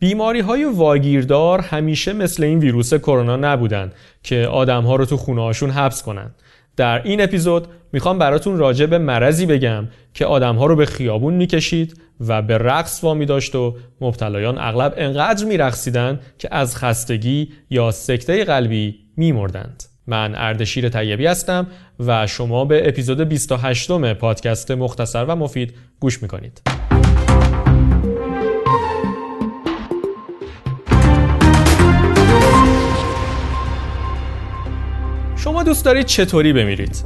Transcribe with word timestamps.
بیماری 0.00 0.40
های 0.40 0.64
واگیردار 0.64 1.60
همیشه 1.60 2.12
مثل 2.12 2.44
این 2.44 2.58
ویروس 2.58 2.94
کرونا 2.94 3.36
نبودن 3.36 3.92
که 4.22 4.46
آدم 4.46 4.82
ها 4.82 4.96
رو 4.96 5.04
تو 5.04 5.16
خونه 5.16 5.42
هاشون 5.42 5.70
حبس 5.70 6.02
کنن. 6.02 6.34
در 6.76 7.02
این 7.04 7.20
اپیزود 7.20 7.66
می‌خوام 7.92 8.18
براتون 8.18 8.58
راجع 8.58 8.86
به 8.86 8.98
مرضی 8.98 9.46
بگم 9.46 9.88
که 10.14 10.26
آدم 10.26 10.56
ها 10.56 10.66
رو 10.66 10.76
به 10.76 10.86
خیابون 10.86 11.34
می‌کشید 11.34 12.00
و 12.20 12.42
به 12.42 12.58
رقص 12.58 13.04
وامی 13.04 13.26
داشت 13.26 13.54
و 13.54 13.76
مبتلایان 14.00 14.58
اغلب 14.58 14.94
انقدر 14.96 15.44
میرقصیدن 15.44 16.20
که 16.38 16.48
از 16.52 16.76
خستگی 16.76 17.52
یا 17.70 17.90
سکته 17.90 18.44
قلبی 18.44 18.98
میمردند. 19.16 19.84
من 20.06 20.34
اردشیر 20.34 20.88
طیبی 20.88 21.26
هستم 21.26 21.66
و 22.00 22.26
شما 22.26 22.64
به 22.64 22.88
اپیزود 22.88 23.20
28 23.20 24.14
پادکست 24.14 24.70
مختصر 24.70 25.24
و 25.24 25.36
مفید 25.36 25.74
گوش 26.00 26.22
می‌کنید. 26.22 26.62
شما 35.48 35.62
دوست 35.62 35.84
دارید 35.84 36.06
چطوری 36.06 36.52
بمیرید؟ 36.52 37.04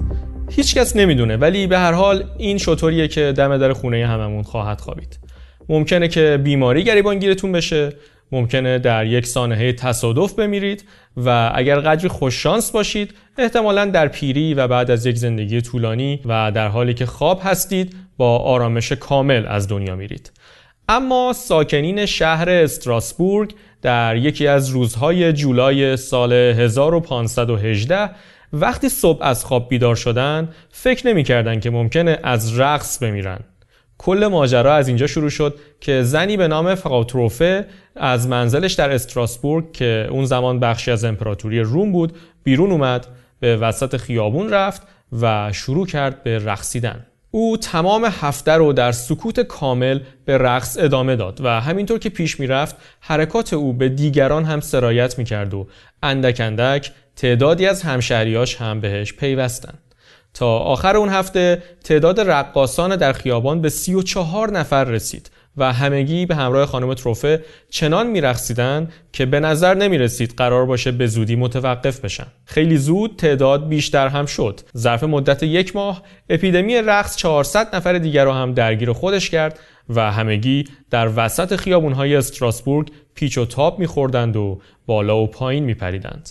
هیچکس 0.51 0.97
نمی‌دونه 0.97 1.37
ولی 1.37 1.67
به 1.67 1.79
هر 1.79 1.93
حال 1.93 2.25
این 2.39 2.59
شطوریه 2.59 3.09
که 3.09 3.33
دم 3.37 3.59
در 3.59 3.73
خونه 3.73 4.07
هممون 4.07 4.43
خواهد 4.43 4.81
خوابید. 4.81 5.19
ممکنه 5.69 6.09
که 6.09 6.41
بیماری 6.45 6.85
گریبانگیرتون 6.85 7.53
بشه 7.53 7.93
ممکنه 8.33 8.79
در 8.79 9.07
یک 9.07 9.27
سانحه 9.27 9.73
تصادف 9.73 10.33
بمیرید 10.33 10.85
و 11.17 11.53
اگر 11.55 11.81
قدری 11.81 12.09
خوششانس 12.09 12.71
باشید 12.71 13.15
احتمالا 13.39 13.85
در 13.85 14.09
پیری 14.09 14.55
و 14.55 14.69
بعد 14.69 14.91
از 14.91 15.07
یک 15.07 15.17
زندگی 15.17 15.61
طولانی 15.61 16.21
و 16.25 16.53
در 16.55 16.69
حالی 16.69 16.95
که 16.95 17.07
خواب 17.07 17.41
هستید 17.45 17.97
با 18.17 18.39
آرامش 18.39 18.93
کامل 18.93 19.47
از 19.47 19.69
دنیا 19.69 19.97
میرید 19.97 20.33
اما 20.89 21.33
ساکنین 21.33 22.07
شهر 22.07 22.51
استراسبورگ 22.51 23.55
در 23.83 24.17
یکی 24.17 24.47
از 24.47 24.69
روزهای 24.69 25.33
جولای 25.33 25.97
سال 25.97 26.33
1518 26.33 28.11
وقتی 28.53 28.89
صبح 28.89 29.19
از 29.23 29.45
خواب 29.45 29.69
بیدار 29.69 29.97
شدن 29.97 30.49
فکر 30.71 31.07
نمی 31.07 31.25
که 31.61 31.71
ممکنه 31.71 32.19
از 32.23 32.59
رقص 32.59 33.03
بمیرن. 33.03 33.39
کل 33.99 34.27
ماجرا 34.27 34.75
از 34.75 34.89
اینجا 34.89 35.07
شروع 35.07 35.31
شد 35.31 35.59
که 35.81 36.03
زنی 36.03 36.37
به 36.37 36.49
نام 36.49 36.75
فقاوتروفه 36.75 37.67
از 37.97 38.29
منزلش 38.29 38.73
در 38.73 38.91
استراسبورگ 38.91 39.73
که 39.73 40.09
اون 40.11 40.25
زمان 40.25 40.61
بخشی 40.61 40.91
از 40.91 41.05
امپراتوری 41.05 41.61
روم 41.61 41.93
بود 41.93 42.13
بیرون 42.45 42.71
اومد 42.71 43.07
به 43.41 43.57
وسط 43.57 43.97
خیابون 43.97 44.51
رفت 44.51 44.83
و 45.21 45.53
شروع 45.53 45.87
کرد 45.87 46.23
به 46.23 46.39
رقصیدن. 46.39 47.07
او 47.35 47.57
تمام 47.57 48.05
هفته 48.05 48.53
رو 48.53 48.73
در 48.73 48.93
سکوت 48.93 49.41
کامل 49.41 50.01
به 50.25 50.39
رقص 50.39 50.77
ادامه 50.81 51.17
داد 51.17 51.41
و 51.41 51.61
همینطور 51.61 51.99
که 51.99 52.09
پیش 52.09 52.41
می‌رفت 52.41 52.77
حرکات 53.01 53.53
او 53.53 53.73
به 53.73 53.89
دیگران 53.89 54.45
هم 54.45 54.61
سرایت 54.61 55.19
می‌کرد 55.19 55.55
و 55.55 55.67
اندک 56.03 56.41
اندک 56.41 56.93
تعدادی 57.17 57.67
از 57.67 57.83
همشهریاش 57.83 58.57
هم 58.57 58.81
بهش 58.81 59.13
پیوستند. 59.13 59.79
تا 60.35 60.59
آخر 60.59 60.97
اون 60.97 61.09
هفته 61.09 61.63
تعداد 61.85 62.21
رقاسان 62.21 62.97
در 62.97 63.13
خیابان 63.13 63.61
به 63.61 63.69
34 63.69 64.51
نفر 64.51 64.85
رسید 64.85 65.31
و 65.57 65.73
همگی 65.73 66.27
به 66.27 66.35
همراه 66.35 66.67
خانم 66.67 66.95
تروفه 66.95 67.45
چنان 67.71 68.07
میرقصیدن 68.07 68.89
که 69.13 69.27
به 69.27 69.41
نظر 69.41 69.75
نمی 69.75 69.99
رسید 69.99 70.35
قرار 70.37 70.67
باشه 70.67 70.93
به 70.93 71.07
زودی 71.07 71.37
متوقف 71.37 72.01
بشن. 72.01 72.27
خیلی 72.45 72.77
زود 72.77 73.17
تعداد 73.17 73.69
بیشتر 73.69 74.09
هم 74.09 74.27
شد. 74.27 74.61
ظرف 74.77 75.05
مدت 75.05 75.43
یک 75.43 75.77
ماه 75.77 76.03
اپیدمی 76.31 76.77
رقص 76.77 77.17
400 77.17 77.77
نفر 77.77 77.99
دیگر 77.99 78.25
رو 78.25 78.33
هم 78.33 78.53
درگیر 78.55 78.93
خودش 78.93 79.31
کرد 79.31 79.59
و 79.89 80.13
همگی 80.13 80.65
در 80.91 81.11
وسط 81.17 81.57
خیابونهای 81.57 82.17
استراسبورگ 82.17 82.91
پیچ 83.15 83.39
و 83.39 83.45
تاب 83.45 83.79
میخوردند 83.79 84.37
و 84.37 84.61
بالا 84.87 85.19
و 85.19 85.27
پایین 85.27 85.65
میپریدند. 85.65 86.31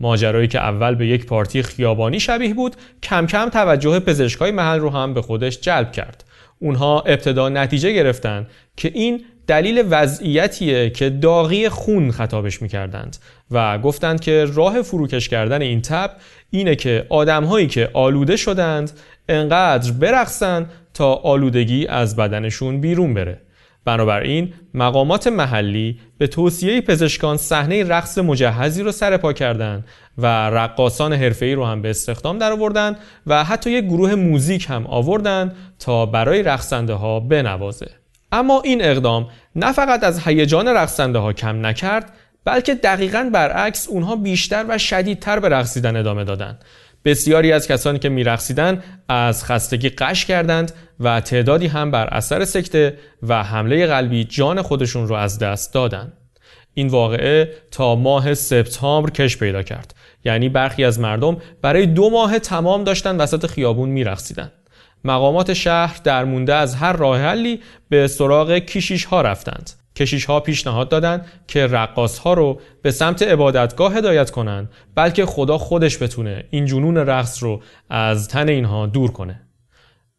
ماجرایی 0.00 0.48
که 0.48 0.60
اول 0.60 0.94
به 0.94 1.06
یک 1.06 1.26
پارتی 1.26 1.62
خیابانی 1.62 2.20
شبیه 2.20 2.54
بود 2.54 2.76
کم 3.02 3.26
کم 3.26 3.48
توجه 3.48 4.00
پزشکای 4.00 4.50
محل 4.50 4.78
رو 4.78 4.90
هم 4.90 5.14
به 5.14 5.22
خودش 5.22 5.60
جلب 5.60 5.92
کرد 5.92 6.24
اونها 6.64 7.00
ابتدا 7.00 7.48
نتیجه 7.48 7.92
گرفتن 7.92 8.46
که 8.76 8.90
این 8.94 9.24
دلیل 9.46 9.84
وضعیتیه 9.90 10.90
که 10.90 11.10
داغی 11.10 11.68
خون 11.68 12.10
خطابش 12.10 12.62
می‌کردند 12.62 13.16
و 13.50 13.78
گفتند 13.78 14.20
که 14.20 14.44
راه 14.54 14.82
فروکش 14.82 15.28
کردن 15.28 15.62
این 15.62 15.82
تب 15.82 16.10
اینه 16.50 16.76
که 16.76 17.06
آدمهایی 17.08 17.66
که 17.66 17.90
آلوده 17.92 18.36
شدند 18.36 18.90
انقدر 19.28 19.92
برقصن 19.92 20.66
تا 20.94 21.14
آلودگی 21.14 21.86
از 21.86 22.16
بدنشون 22.16 22.80
بیرون 22.80 23.14
بره. 23.14 23.40
بنابراین 23.84 24.52
مقامات 24.74 25.26
محلی 25.26 25.98
به 26.18 26.26
توصیه 26.26 26.80
پزشکان 26.80 27.36
صحنه 27.36 27.84
رقص 27.84 28.18
مجهزی 28.18 28.82
رو 28.82 28.92
سرپا 28.92 29.32
کردند 29.32 29.84
و 30.18 30.26
رقاسان 30.50 31.12
حرفه‌ای 31.12 31.54
رو 31.54 31.64
هم 31.64 31.82
به 31.82 31.90
استخدام 31.90 32.38
درآوردن 32.38 32.96
و 33.26 33.44
حتی 33.44 33.70
یک 33.70 33.84
گروه 33.84 34.14
موزیک 34.14 34.66
هم 34.68 34.86
آوردن 34.86 35.52
تا 35.78 36.06
برای 36.06 36.42
رقصنده 36.42 36.94
ها 36.94 37.20
بنوازه. 37.20 37.90
اما 38.32 38.60
این 38.60 38.84
اقدام 38.84 39.28
نه 39.56 39.72
فقط 39.72 40.04
از 40.04 40.26
هیجان 40.26 40.68
رقصنده 40.68 41.18
ها 41.18 41.32
کم 41.32 41.66
نکرد 41.66 42.12
بلکه 42.44 42.74
دقیقا 42.74 43.30
برعکس 43.32 43.88
اونها 43.88 44.16
بیشتر 44.16 44.64
و 44.68 44.78
شدیدتر 44.78 45.38
به 45.38 45.48
رقصیدن 45.48 45.96
ادامه 45.96 46.24
دادند 46.24 46.64
بسیاری 47.04 47.52
از 47.52 47.68
کسانی 47.68 47.98
که 47.98 48.08
میرقصیدند 48.08 48.84
از 49.08 49.44
خستگی 49.44 49.88
قش 49.88 50.24
کردند 50.24 50.72
و 51.00 51.20
تعدادی 51.20 51.66
هم 51.66 51.90
بر 51.90 52.06
اثر 52.06 52.44
سکته 52.44 52.98
و 53.22 53.42
حمله 53.42 53.86
قلبی 53.86 54.24
جان 54.24 54.62
خودشون 54.62 55.08
رو 55.08 55.14
از 55.14 55.38
دست 55.38 55.74
دادند. 55.74 56.12
این 56.74 56.88
واقعه 56.88 57.54
تا 57.70 57.94
ماه 57.94 58.34
سپتامبر 58.34 59.10
کش 59.10 59.36
پیدا 59.38 59.62
کرد. 59.62 59.94
یعنی 60.24 60.48
برخی 60.48 60.84
از 60.84 61.00
مردم 61.00 61.36
برای 61.62 61.86
دو 61.86 62.10
ماه 62.10 62.38
تمام 62.38 62.84
داشتن 62.84 63.16
وسط 63.16 63.46
خیابون 63.46 63.88
میرقصیدند 63.88 64.52
مقامات 65.04 65.52
شهر 65.52 66.00
در 66.04 66.24
مونده 66.24 66.54
از 66.54 66.74
هر 66.74 66.92
راه 66.92 67.20
حلی 67.20 67.60
به 67.88 68.08
سراغ 68.08 68.58
کیشیش 68.58 69.04
ها 69.04 69.22
رفتند. 69.22 69.70
کشیش 69.96 70.24
ها 70.24 70.40
پیشنهاد 70.40 70.88
دادند 70.88 71.26
که 71.46 71.66
رقاص 71.66 72.18
ها 72.18 72.34
رو 72.34 72.60
به 72.82 72.90
سمت 72.90 73.22
عبادتگاه 73.22 73.96
هدایت 73.96 74.30
کنند 74.30 74.70
بلکه 74.94 75.26
خدا 75.26 75.58
خودش 75.58 76.02
بتونه 76.02 76.44
این 76.50 76.66
جنون 76.66 76.96
رقص 76.96 77.42
رو 77.42 77.62
از 77.90 78.28
تن 78.28 78.48
اینها 78.48 78.86
دور 78.86 79.12
کنه. 79.12 79.40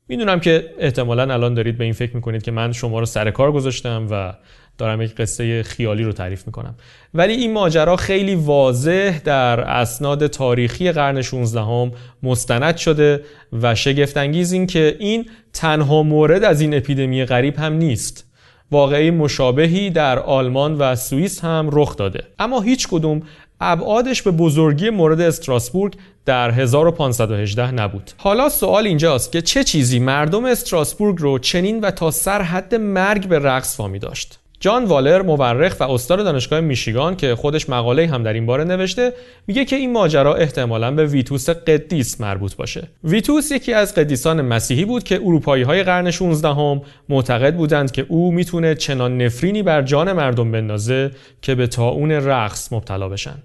می‌دونم 0.08 0.40
که 0.40 0.74
احتمالا 0.80 1.34
الان 1.34 1.54
دارید 1.54 1.78
به 1.78 1.84
این 1.84 1.94
فکر 1.94 2.16
می‌کنید 2.16 2.44
که 2.44 2.52
من 2.52 2.72
شما 2.72 3.00
رو 3.00 3.06
سر 3.06 3.32
کار 3.32 3.52
گذاشتم 3.52 4.08
و 4.12 4.34
دارم 4.78 5.02
یک 5.02 5.16
قصه 5.16 5.64
خیالی 5.64 6.04
رو 6.04 6.12
تعریف 6.12 6.48
می‌کنم. 6.48 6.76
ولی 7.14 7.34
این 7.34 7.54
ماجرا 7.54 7.96
خیلی 7.96 8.36
واضح 8.36 9.20
در 9.20 9.60
اسناد 9.60 10.28
تاریخی 10.28 10.92
قرن 10.92 11.22
16 11.22 11.62
هم 11.62 11.92
مستند 12.24 12.78
شده 12.78 13.22
و 13.62 13.76
شگفتانگیز 13.76 14.54
این 14.54 14.68
که 14.68 14.96
این 15.00 15.30
تنها 15.54 16.04
مورد 16.04 16.44
از 16.44 16.62
این 16.62 16.74
اپیدمی 16.74 17.26
غریب 17.26 17.56
هم 17.58 17.74
نیست. 17.74 18.35
واقعی 18.72 19.12
مشابهی 19.12 19.90
در 19.90 20.20
آلمان 20.20 20.78
و 20.78 20.96
سوئیس 20.96 21.44
هم 21.44 21.70
رخ 21.72 21.96
داده. 21.96 22.24
اما 22.40 22.62
هیچ 22.62 22.88
کدوم 22.88 23.22
ابعادش 23.62 24.22
به 24.22 24.32
بزرگی 24.32 24.90
مورد 24.90 25.22
استراسبورگ 25.22 25.96
در 26.26 26.52
1518 26.52 27.72
نبود. 27.72 28.12
حالا 28.18 28.50
سوال 28.50 28.88
اینجاست 28.88 29.32
که 29.32 29.42
چه 29.42 29.64
چیزی 29.64 30.00
مردم 30.00 30.46
استراسبورگ 30.46 31.18
رو 31.20 31.40
چنین 31.40 31.80
و 31.80 31.92
تا 31.92 32.12
سر 32.12 32.42
حد 32.42 32.76
مرگ 32.76 33.28
به 33.28 33.40
رقص 33.40 33.80
وامی 33.80 34.00
داشت؟ 34.00 34.40
جان 34.66 34.86
والر 34.86 35.22
مورخ 35.22 35.76
و 35.80 35.84
استاد 35.84 36.24
دانشگاه 36.24 36.60
میشیگان 36.60 37.16
که 37.16 37.36
خودش 37.36 37.70
مقاله 37.70 38.08
هم 38.08 38.24
در 38.24 38.34
این 38.34 38.46
باره 38.46 38.64
نوشته 38.64 39.14
میگه 39.48 39.66
که 39.66 39.76
این 39.76 39.92
ماجرا 39.92 40.36
احتمالا 40.36 40.92
به 40.92 41.06
ویتوس 41.06 41.50
قدیس 41.50 42.22
مربوط 42.22 42.56
باشه. 42.56 42.88
ویتوس 43.04 43.52
یکی 43.52 43.74
از 43.74 43.96
قدیسان 43.96 44.42
مسیحی 44.42 44.86
بود 44.86 45.04
که 45.04 45.16
اروپایی 45.16 45.64
های 45.64 45.84
قرن 45.84 46.12
16 46.12 46.48
هم 46.48 46.82
معتقد 47.10 47.56
بودند 47.56 47.92
که 47.92 48.06
او 48.10 48.32
می‌تونه 48.32 48.76
چنان 48.76 49.22
نفرینی 49.22 49.64
بر 49.64 49.82
جان 49.82 50.12
مردم 50.12 50.52
بندازه 50.52 51.12
که 51.42 51.56
به 51.56 51.68
تاون 51.68 52.12
رقص 52.12 52.74
مبتلا 52.74 53.10
بشن. 53.10 53.38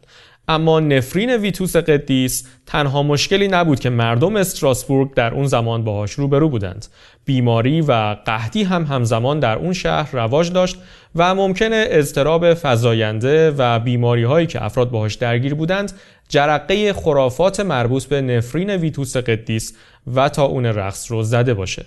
اما 0.51 0.81
نفرین 0.81 1.37
ویتوس 1.37 1.77
قدیس 1.77 2.49
تنها 2.67 3.03
مشکلی 3.03 3.49
نبود 3.49 3.81
که 3.81 3.91
مردم 3.91 4.37
استراسبورگ 4.37 5.15
در 5.15 5.35
اون 5.35 5.47
زمان 5.47 5.85
باهاش 5.85 6.13
روبرو 6.13 6.49
بودند. 6.49 6.87
بیماری 7.25 7.81
و 7.81 7.93
قحطی 8.27 8.63
هم 8.63 8.85
همزمان 8.85 9.41
در 9.41 9.57
اون 9.57 9.73
شهر 9.73 10.13
رواج 10.13 10.53
داشت 10.53 10.79
و 11.15 11.35
ممکنه 11.35 11.87
اضطراب 11.91 12.55
فزاینده 12.55 13.51
و 13.51 13.79
بیماری 13.79 14.23
هایی 14.23 14.47
که 14.47 14.65
افراد 14.65 14.91
باهاش 14.91 15.15
درگیر 15.15 15.55
بودند 15.55 15.93
جرقه 16.29 16.93
خرافات 16.93 17.61
مربوط 17.61 18.05
به 18.05 18.21
نفرین 18.21 18.71
ویتوس 18.71 19.17
قدیس 19.17 19.75
و 20.15 20.29
تا 20.29 20.45
اون 20.45 20.67
رقص 20.67 21.11
رو 21.13 21.23
زده 21.23 21.55
باشه. 21.55 21.85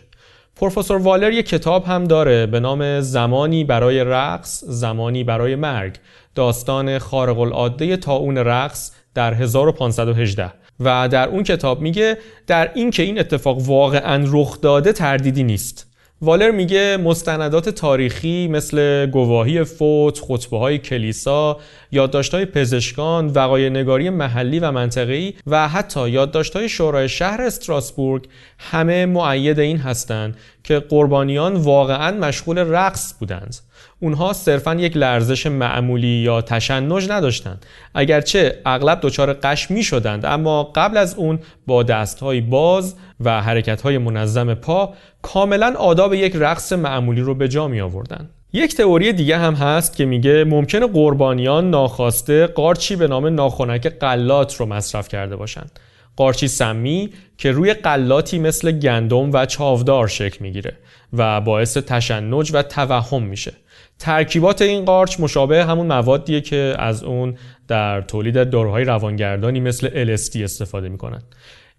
پروفسور 0.55 0.97
والر 0.97 1.31
یک 1.31 1.50
کتاب 1.50 1.85
هم 1.85 2.03
داره 2.03 2.45
به 2.45 2.59
نام 2.59 3.00
زمانی 3.00 3.63
برای 3.63 4.03
رقص 4.03 4.63
زمانی 4.63 5.23
برای 5.23 5.55
مرگ. 5.55 5.95
داستان 6.35 7.00
خارق 7.00 7.39
العاده 7.39 7.97
اون 8.07 8.38
رقص 8.38 8.91
در 9.13 9.33
1518 9.33 10.51
و 10.79 11.07
در 11.11 11.29
اون 11.29 11.44
کتاب 11.44 11.81
میگه 11.81 12.17
در 12.47 12.71
این 12.73 12.91
که 12.91 13.03
این 13.03 13.19
اتفاق 13.19 13.57
واقعا 13.61 14.23
رخ 14.27 14.61
داده 14.61 14.94
تردیدی 14.94 15.44
نیست. 15.44 15.92
والر 16.21 16.51
میگه 16.51 16.98
مستندات 16.98 17.69
تاریخی 17.69 18.48
مثل 18.48 19.06
گواهی 19.06 19.63
فوت، 19.63 20.19
خطبه 20.19 20.57
های 20.57 20.77
کلیسا، 20.77 21.60
یادداشت 21.92 22.33
های 22.33 22.45
پزشکان، 22.45 23.27
وقایع 23.27 23.69
نگاری 23.69 24.10
محلی 24.10 24.60
و 24.60 24.71
منطقه‌ای 24.71 25.33
و 25.48 25.68
حتی 25.68 26.10
یادداشت 26.10 26.56
های 26.56 26.69
شورای 26.69 27.10
شهر 27.10 27.42
استراسبورگ 27.42 28.27
همه 28.60 29.06
معید 29.06 29.60
این 29.60 29.77
هستند. 29.77 30.38
که 30.63 30.80
قربانیان 30.80 31.54
واقعا 31.54 32.18
مشغول 32.18 32.57
رقص 32.57 33.13
بودند. 33.19 33.56
اونها 34.00 34.33
صرفا 34.33 34.75
یک 34.75 34.98
لرزش 34.98 35.48
معمولی 35.48 36.07
یا 36.07 36.42
تشنج 36.42 37.12
نداشتند 37.12 37.65
اگرچه 37.95 38.62
اغلب 38.65 39.00
دچار 39.01 39.33
قش 39.33 39.71
می 39.71 39.83
شدند 39.83 40.25
اما 40.25 40.63
قبل 40.63 40.98
از 40.98 41.15
اون 41.15 41.39
با 41.68 41.83
دستهای 41.83 42.42
باز 42.42 42.95
و 43.19 43.42
حرکتهای 43.42 43.98
منظم 43.98 44.54
پا 44.54 44.94
کاملا 45.21 45.74
آداب 45.77 46.13
یک 46.13 46.36
رقص 46.36 46.74
معمولی 46.74 47.21
رو 47.21 47.36
به 47.36 47.48
جا 47.48 47.68
می 47.68 47.81
آوردن. 47.81 48.30
یک 48.54 48.75
تئوری 48.75 49.13
دیگه 49.13 49.38
هم 49.38 49.54
هست 49.54 49.95
که 49.95 50.06
میگه 50.06 50.44
ممکنه 50.44 50.88
قربانیان 50.88 51.69
ناخواسته 51.69 52.48
قارچی 52.48 52.95
به 52.95 53.07
نام 53.07 53.27
ناخونک 53.27 53.88
قلات 53.88 54.56
رو 54.56 54.65
مصرف 54.65 55.07
کرده 55.07 55.36
باشند. 55.36 55.80
قارچی 56.15 56.48
سمی 56.48 57.10
که 57.38 57.51
روی 57.51 57.74
قلاتی 57.74 58.39
مثل 58.39 58.71
گندم 58.71 59.31
و 59.33 59.45
چاودار 59.45 60.07
شکل 60.07 60.38
می‌گیره 60.42 60.77
و 61.13 61.42
باعث 61.42 61.77
تشنج 61.77 62.51
و 62.54 62.63
توهم 62.63 63.24
میشه. 63.24 63.54
ترکیبات 64.00 64.62
این 64.62 64.86
قارچ 64.86 65.19
مشابه 65.19 65.65
همون 65.65 65.88
موادیه 65.88 66.42
که 66.42 66.75
از 66.80 67.04
اون 67.04 67.38
در 67.68 68.01
تولید 68.01 68.50
داروهای 68.50 68.83
روانگردانی 68.83 69.60
مثل 69.60 70.15
LSD 70.18 70.36
استفاده 70.36 70.89
می‌کنن. 70.89 71.21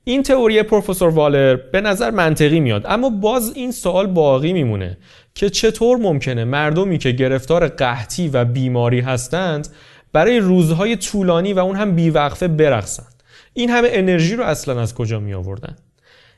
این 0.05 0.23
تئوری 0.23 0.63
پروفسور 0.63 1.09
والر 1.09 1.57
به 1.57 1.81
نظر 1.81 2.11
منطقی 2.11 2.61
میاد 2.61 2.87
اما 2.87 3.11
باز 3.11 3.53
این 3.55 3.73
سوال 3.73 4.07
باقی 4.07 4.53
میمونه 4.53 4.99
که 5.35 5.51
چطور 5.51 5.97
ممکنه 5.97 6.45
مردمی 6.45 6.99
که 6.99 7.11
گرفتار 7.11 7.69
قحطی 7.69 8.29
و 8.29 8.45
بیماری 8.45 9.01
هستند 9.01 9.69
برای 10.13 10.39
روزهای 10.39 10.97
طولانی 10.97 11.53
و 11.53 11.59
اون 11.59 11.77
هم 11.77 11.95
بیوقفه 11.95 12.49
برقصند 12.49 13.14
این 13.55 13.71
همه 13.71 13.89
انرژی 13.93 14.37
رو 14.37 14.45
اصلا 14.45 14.81
از 14.81 14.95
کجا 14.95 15.21
می 15.21 15.35
آوردن 15.35 15.77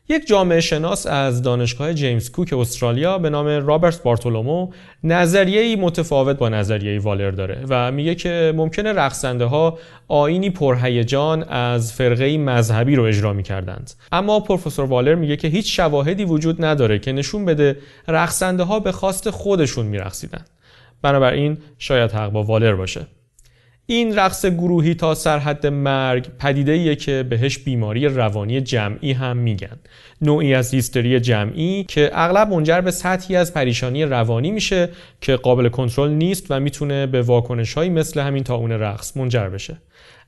یک 0.09 0.27
جامعه 0.27 0.61
شناس 0.61 1.07
از 1.07 1.43
دانشگاه 1.43 1.95
جیمز 1.95 2.31
کوک 2.31 2.53
استرالیا 2.53 3.19
به 3.19 3.31
نام 3.31 3.47
رابرت 3.47 4.03
بارتولومو 4.03 4.71
نظریه 5.05 5.77
متفاوت 5.77 6.39
با 6.39 6.49
نظریه 6.49 7.01
والر 7.01 7.31
داره 7.31 7.65
و 7.69 7.93
میگه 7.93 8.15
که 8.15 8.53
ممکنه 8.57 8.93
رقصنده 8.93 9.45
ها 9.45 9.79
آینی 10.09 10.51
پرهیجان 10.51 11.43
از 11.43 11.93
فرقه 11.93 12.39
مذهبی 12.39 12.97
رو 12.97 13.03
اجرا 13.03 13.33
می‌کردند. 13.33 13.93
اما 14.13 14.41
پروفسور 14.41 14.85
والر 14.85 15.15
میگه 15.15 15.37
که 15.37 15.49
هیچ 15.49 15.77
شواهدی 15.77 16.25
وجود 16.25 16.65
نداره 16.65 16.99
که 16.99 17.13
نشون 17.13 17.45
بده 17.45 17.77
رقصنده 18.09 18.63
ها 18.63 18.81
به 18.81 18.93
خواست 18.93 19.31
خودشون 19.31 19.87
میرقصیدن. 19.87 20.45
بنابراین 21.03 21.59
شاید 21.79 22.11
حق 22.11 22.31
با 22.31 22.43
والر 22.43 22.75
باشه. 22.75 23.07
این 23.89 24.17
رقص 24.17 24.47
گروهی 24.47 24.95
تا 24.95 25.15
سرحد 25.15 25.67
مرگ 25.67 26.29
پدیده 26.39 26.97
که 26.97 27.23
بهش 27.31 27.59
بیماری 27.59 28.09
روانی 28.09 28.61
جمعی 28.61 29.13
هم 29.13 29.37
میگن. 29.37 29.79
نوعی 30.21 30.55
از 30.55 30.75
هیستری 30.75 31.21
جمعی 31.21 31.85
که 31.85 32.11
اغلب 32.13 32.49
منجر 32.49 32.81
به 32.81 32.91
سطحی 32.91 33.37
از 33.37 33.55
پریشانی 33.55 34.05
روانی 34.05 34.51
میشه 34.51 34.89
که 35.21 35.37
قابل 35.37 35.69
کنترل 35.69 36.11
نیست 36.11 36.47
و 36.51 36.61
می‌تونه 36.61 37.07
به 37.07 37.23
واکنش 37.23 37.79
مثل 37.79 38.21
همین 38.21 38.45
تاون 38.45 38.73
رقص 38.73 39.17
منجر 39.17 39.49
بشه. 39.49 39.77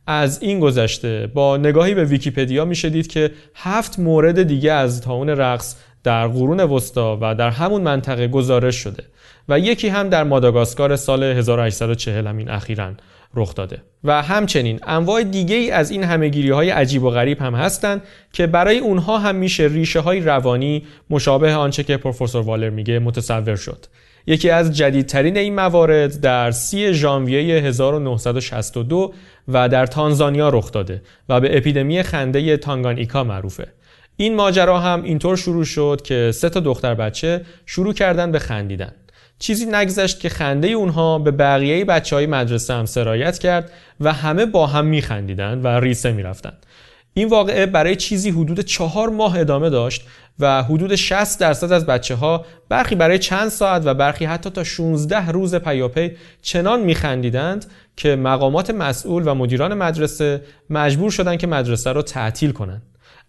از 0.06 0.42
این 0.42 0.60
گذشته 0.60 1.26
با 1.34 1.56
نگاهی 1.56 1.94
به 1.94 2.04
ویکیپدیا 2.04 2.64
میشه 2.64 2.90
دید 2.90 3.06
که 3.06 3.30
هفت 3.54 3.98
مورد 3.98 4.42
دیگه 4.42 4.72
از 4.72 5.00
تاون 5.00 5.28
رقص 5.28 5.76
در 6.08 6.26
قرون 6.28 6.60
وسطا 6.60 7.18
و 7.20 7.34
در 7.34 7.50
همون 7.50 7.82
منطقه 7.82 8.28
گزارش 8.28 8.76
شده 8.76 9.04
و 9.48 9.58
یکی 9.58 9.88
هم 9.88 10.08
در 10.08 10.24
ماداگاسکار 10.24 10.96
سال 10.96 11.22
1840 11.22 12.26
همین 12.26 12.50
اخیرا 12.50 12.92
رخ 13.34 13.54
داده. 13.54 13.82
و 14.04 14.22
همچنین 14.22 14.80
انواع 14.82 15.22
دیگه 15.22 15.56
ای 15.56 15.70
از 15.70 15.90
این 15.90 16.04
همهگیری 16.04 16.50
های 16.50 16.70
عجیب 16.70 17.02
و 17.02 17.10
غریب 17.10 17.42
هم 17.42 17.54
هستند 17.54 18.02
که 18.32 18.46
برای 18.46 18.78
اونها 18.78 19.18
هم 19.18 19.34
میشه 19.34 19.64
ریشه 19.64 20.00
های 20.00 20.20
روانی 20.20 20.86
مشابه 21.10 21.54
آنچه 21.54 21.82
که 21.82 21.96
پروفسور 21.96 22.42
والر 22.42 22.70
میگه 22.70 22.98
متصور 22.98 23.56
شد. 23.56 23.86
یکی 24.26 24.50
از 24.50 24.76
جدیدترین 24.76 25.36
این 25.36 25.54
موارد 25.54 26.20
در 26.20 26.50
سی 26.50 26.92
ژانویه 26.92 27.62
1962 27.62 29.12
و 29.48 29.68
در 29.68 29.86
تانزانیا 29.86 30.48
رخ 30.48 30.72
داده 30.72 31.02
و 31.28 31.40
به 31.40 31.56
اپیدمی 31.56 32.02
خنده 32.02 32.56
تانگانیکا 32.56 33.24
معروفه. 33.24 33.77
این 34.20 34.34
ماجرا 34.34 34.80
هم 34.80 35.02
اینطور 35.02 35.36
شروع 35.36 35.64
شد 35.64 36.00
که 36.04 36.32
سه 36.34 36.48
تا 36.48 36.60
دختر 36.60 36.94
بچه 36.94 37.44
شروع 37.66 37.94
کردن 37.94 38.32
به 38.32 38.38
خندیدن. 38.38 38.92
چیزی 39.38 39.66
نگذشت 39.66 40.20
که 40.20 40.28
خنده 40.28 40.68
اونها 40.68 41.18
به 41.18 41.30
بقیه 41.30 41.84
بچه 41.84 42.16
های 42.16 42.26
مدرسه 42.26 42.74
هم 42.74 42.86
سرایت 42.86 43.38
کرد 43.38 43.70
و 44.00 44.12
همه 44.12 44.46
با 44.46 44.66
هم 44.66 44.86
میخندیدند 44.86 45.64
و 45.64 45.68
ریسه 45.68 46.12
می‌رفتند 46.12 46.66
این 47.14 47.28
واقعه 47.28 47.66
برای 47.66 47.96
چیزی 47.96 48.30
حدود 48.30 48.60
چهار 48.60 49.08
ماه 49.08 49.38
ادامه 49.38 49.70
داشت 49.70 50.06
و 50.38 50.62
حدود 50.62 50.94
60 50.94 51.40
درصد 51.40 51.72
از 51.72 51.86
بچه 51.86 52.14
ها 52.14 52.44
برخی 52.68 52.94
برای 52.94 53.18
چند 53.18 53.48
ساعت 53.48 53.82
و 53.84 53.94
برخی 53.94 54.24
حتی 54.24 54.50
تا 54.50 54.64
16 54.64 55.28
روز 55.28 55.54
پیاپی 55.54 56.10
چنان 56.42 56.80
میخندیدند 56.80 57.66
که 57.96 58.16
مقامات 58.16 58.70
مسئول 58.70 59.28
و 59.28 59.34
مدیران 59.34 59.74
مدرسه 59.74 60.42
مجبور 60.70 61.10
شدند 61.10 61.38
که 61.38 61.46
مدرسه 61.46 61.92
را 61.92 62.02
تعطیل 62.02 62.52
کنند 62.52 62.82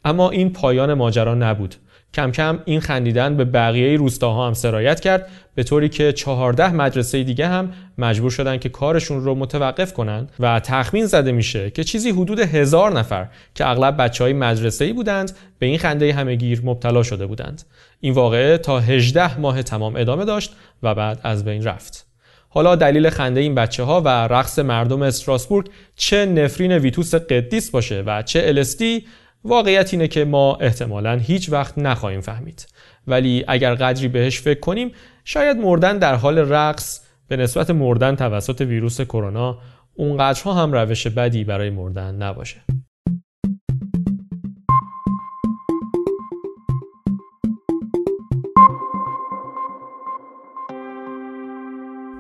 اما 0.06 0.30
این 0.30 0.54
پایان 0.54 0.94
ماجرا 0.94 1.36
نبود. 1.36 1.76
کم 2.14 2.32
کم 2.32 2.60
این 2.66 2.80
خندیدن 2.80 3.38
به 3.38 3.46
بقیه 3.46 3.98
روستاها 3.98 4.48
هم 4.48 4.54
سرایت 4.54 5.00
کرد 5.00 5.30
به 5.56 5.64
طوری 5.64 5.90
که 5.90 6.14
14 6.14 6.72
مدرسه 6.72 7.24
دیگه 7.24 7.48
هم 7.48 7.74
مجبور 7.98 8.32
شدن 8.32 8.58
که 8.58 8.70
کارشون 8.70 9.24
رو 9.24 9.36
متوقف 9.36 9.94
کنند 9.94 10.32
و 10.40 10.60
تخمین 10.60 11.06
زده 11.06 11.32
میشه 11.32 11.70
که 11.70 11.84
چیزی 11.84 12.10
حدود 12.10 12.40
هزار 12.40 12.92
نفر 12.92 13.28
که 13.56 13.68
اغلب 13.68 13.98
بچه 13.98 14.24
های 14.24 14.34
مدرسه 14.34 14.86
ای 14.86 14.94
بودند 14.94 15.32
به 15.60 15.66
این 15.66 15.78
خنده 15.78 16.14
همهگیر 16.14 16.62
مبتلا 16.64 17.04
شده 17.04 17.26
بودند. 17.26 17.64
این 18.00 18.14
واقعه 18.14 18.58
تا 18.58 18.80
18 18.80 19.40
ماه 19.40 19.64
تمام 19.64 19.96
ادامه 19.96 20.26
داشت 20.26 20.56
و 20.84 20.96
بعد 20.96 21.20
از 21.24 21.46
بین 21.46 21.64
رفت. 21.64 22.06
حالا 22.50 22.76
دلیل 22.76 23.10
خنده 23.10 23.40
این 23.40 23.56
بچه 23.56 23.84
ها 23.84 24.02
و 24.02 24.08
رقص 24.08 24.60
مردم 24.60 25.02
استراسبورگ 25.02 25.70
چه 25.96 26.26
نفرین 26.26 26.72
ویتوس 26.72 27.16
قدیس 27.16 27.72
باشه 27.72 28.04
و 28.06 28.22
چه 28.22 28.44
الستی 28.46 29.06
واقعیت 29.44 29.94
اینه 29.94 30.08
که 30.08 30.26
ما 30.26 30.56
احتمالا 30.56 31.16
هیچ 31.16 31.50
وقت 31.50 31.78
نخواهیم 31.78 32.22
فهمید. 32.22 32.68
ولی 33.08 33.46
اگر 33.48 33.76
قدری 33.76 34.08
بهش 34.08 34.42
فکر 34.42 34.60
کنیم 34.60 34.92
شاید 35.26 35.58
مردن 35.58 35.98
در 35.98 36.16
حال 36.16 36.38
رقص 36.38 37.02
به 37.28 37.38
نسبت 37.38 37.70
مردن 37.70 38.16
توسط 38.16 38.62
ویروس 38.62 39.02
کرونا 39.02 39.58
اونقدرها 39.96 40.54
هم 40.54 40.74
روش 40.74 41.08
بدی 41.08 41.44
برای 41.44 41.70
مردن 41.70 42.16
نباشه. 42.16 42.62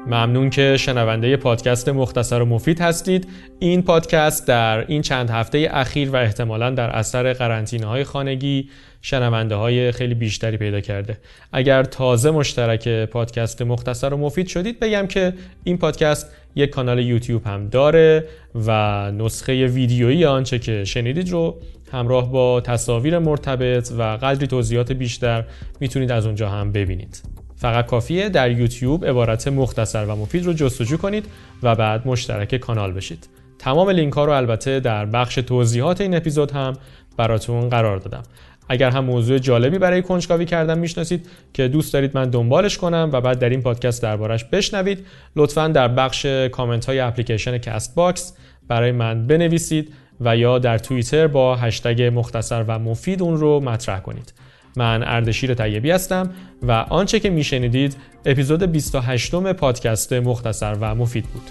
ممنون 0.09 0.49
که 0.49 0.77
شنونده 0.77 1.37
پادکست 1.37 1.89
مختصر 1.89 2.41
و 2.41 2.45
مفید 2.45 2.81
هستید. 2.81 3.27
این 3.59 3.81
پادکست 3.81 4.47
در 4.47 4.85
این 4.87 5.01
چند 5.01 5.29
هفته 5.29 5.67
اخیر 5.71 6.09
و 6.09 6.15
احتمالا 6.15 6.69
در 6.69 6.89
اثر 6.89 7.33
قرنطینه 7.33 7.85
های 7.85 8.03
خانگی 8.03 8.69
شنونده 9.01 9.55
های 9.55 9.91
خیلی 9.91 10.13
بیشتری 10.13 10.57
پیدا 10.57 10.79
کرده. 10.79 11.17
اگر 11.53 11.83
تازه 11.83 12.31
مشترک 12.31 12.87
پادکست 12.87 13.61
مختصر 13.61 14.13
و 14.13 14.17
مفید 14.17 14.47
شدید 14.47 14.79
بگم 14.79 15.07
که 15.07 15.33
این 15.63 15.77
پادکست 15.77 16.31
یک 16.55 16.69
کانال 16.69 16.99
یوتیوب 16.99 17.47
هم 17.47 17.67
داره 17.67 18.25
و 18.67 19.11
نسخه 19.11 19.67
ویدیویی 19.67 20.25
آنچه 20.25 20.59
که 20.59 20.83
شنیدید 20.83 21.29
رو 21.29 21.59
همراه 21.91 22.31
با 22.31 22.61
تصاویر 22.61 23.19
مرتبط 23.19 23.91
و 23.97 24.03
قدری 24.03 24.47
توضیحات 24.47 24.91
بیشتر 24.91 25.45
می‌تونید 25.79 26.11
از 26.11 26.25
اونجا 26.25 26.49
هم 26.49 26.71
ببینید. 26.71 27.38
فقط 27.59 27.85
کافیه 27.85 28.29
در 28.29 28.51
یوتیوب 28.51 29.05
عبارت 29.05 29.47
مختصر 29.47 30.05
و 30.05 30.15
مفید 30.15 30.45
رو 30.45 30.53
جستجو 30.53 30.97
کنید 30.97 31.25
و 31.63 31.75
بعد 31.75 32.07
مشترک 32.07 32.55
کانال 32.55 32.91
بشید. 32.91 33.29
تمام 33.59 33.89
لینک 33.89 34.13
ها 34.13 34.25
رو 34.25 34.31
البته 34.31 34.79
در 34.79 35.05
بخش 35.05 35.35
توضیحات 35.35 36.01
این 36.01 36.15
اپیزود 36.15 36.51
هم 36.51 36.73
براتون 37.17 37.69
قرار 37.69 37.97
دادم. 37.97 38.23
اگر 38.69 38.89
هم 38.89 39.05
موضوع 39.05 39.37
جالبی 39.37 39.77
برای 39.77 40.01
کنجکاوی 40.01 40.45
کردن 40.45 40.79
می‌شناسید 40.79 41.29
که 41.53 41.67
دوست 41.67 41.93
دارید 41.93 42.11
من 42.17 42.29
دنبالش 42.29 42.77
کنم 42.77 43.09
و 43.13 43.21
بعد 43.21 43.39
در 43.39 43.49
این 43.49 43.61
پادکست 43.61 44.03
دربارش 44.03 44.43
بشنوید 44.43 45.05
لطفا 45.35 45.67
در 45.67 45.87
بخش 45.87 46.25
کامنت 46.25 46.85
های 46.85 46.99
application 46.99 47.57
Castbox 47.57 48.33
برای 48.67 48.91
من 48.91 49.27
بنویسید 49.27 49.93
و 50.21 50.37
یا 50.37 50.59
در 50.59 50.77
توییتر 50.77 51.27
با 51.27 51.55
هشتگ 51.55 52.11
مختصر 52.13 52.65
و 52.67 52.79
مفید 52.79 53.21
اون 53.21 53.37
رو 53.37 53.59
مطرح 53.59 53.99
کنید. 53.99 54.33
من 54.75 55.03
اردشیر 55.03 55.53
طیبی 55.53 55.91
هستم 55.91 56.29
و 56.63 56.71
آنچه 56.71 57.19
که 57.19 57.29
میشنیدید 57.29 57.95
اپیزود 58.25 58.63
28 58.63 59.53
پادکست 59.53 60.13
مختصر 60.13 60.77
و 60.81 60.95
مفید 60.95 61.25
بود. 61.25 61.43